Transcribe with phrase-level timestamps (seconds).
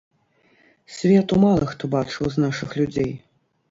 [0.95, 3.19] Свету мала хто бачыў з нашых людзей.